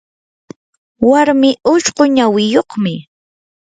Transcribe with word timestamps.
warmii 1.09 1.59
ushqu 1.73 2.03
nawiyuqmi. 2.15 2.93